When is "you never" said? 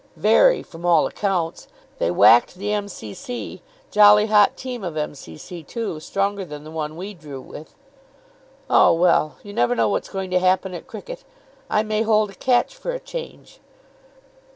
9.43-9.75